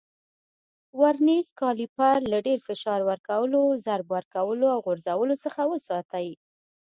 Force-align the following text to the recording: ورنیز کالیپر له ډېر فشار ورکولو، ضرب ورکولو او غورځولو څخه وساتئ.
ورنیز 1.01 1.47
کالیپر 1.59 2.17
له 2.31 2.37
ډېر 2.47 2.59
فشار 2.67 2.99
ورکولو، 3.09 3.61
ضرب 3.85 4.07
ورکولو 4.15 4.67
او 4.73 4.79
غورځولو 4.85 5.35
څخه 5.43 5.61
وساتئ. 5.71 6.29